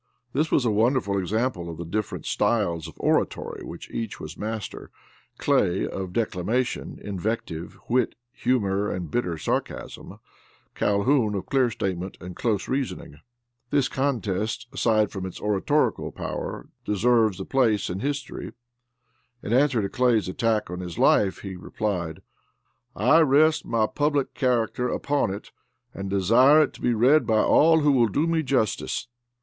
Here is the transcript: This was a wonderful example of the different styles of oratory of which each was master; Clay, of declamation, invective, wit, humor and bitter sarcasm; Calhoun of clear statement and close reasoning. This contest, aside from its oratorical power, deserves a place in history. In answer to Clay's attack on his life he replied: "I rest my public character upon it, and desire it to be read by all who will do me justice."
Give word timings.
This 0.33 0.49
was 0.49 0.65
a 0.65 0.71
wonderful 0.71 1.19
example 1.19 1.69
of 1.69 1.77
the 1.77 1.85
different 1.85 2.25
styles 2.25 2.87
of 2.87 2.95
oratory 2.97 3.61
of 3.61 3.67
which 3.67 3.87
each 3.91 4.19
was 4.19 4.35
master; 4.35 4.89
Clay, 5.37 5.87
of 5.87 6.11
declamation, 6.11 6.97
invective, 7.03 7.77
wit, 7.87 8.15
humor 8.31 8.89
and 8.89 9.11
bitter 9.11 9.37
sarcasm; 9.37 10.17
Calhoun 10.73 11.35
of 11.35 11.45
clear 11.45 11.69
statement 11.69 12.17
and 12.19 12.35
close 12.35 12.67
reasoning. 12.67 13.19
This 13.69 13.87
contest, 13.87 14.65
aside 14.73 15.11
from 15.11 15.27
its 15.27 15.39
oratorical 15.39 16.11
power, 16.11 16.67
deserves 16.83 17.39
a 17.39 17.45
place 17.45 17.87
in 17.87 17.99
history. 17.99 18.53
In 19.43 19.53
answer 19.53 19.83
to 19.83 19.87
Clay's 19.87 20.27
attack 20.27 20.71
on 20.71 20.79
his 20.79 20.97
life 20.97 21.41
he 21.41 21.55
replied: 21.55 22.23
"I 22.95 23.19
rest 23.19 23.67
my 23.67 23.85
public 23.85 24.33
character 24.33 24.89
upon 24.89 25.31
it, 25.31 25.51
and 25.93 26.09
desire 26.09 26.63
it 26.63 26.73
to 26.73 26.81
be 26.81 26.95
read 26.95 27.27
by 27.27 27.43
all 27.43 27.81
who 27.81 27.91
will 27.91 28.07
do 28.09 28.25
me 28.25 28.41
justice." 28.41 29.07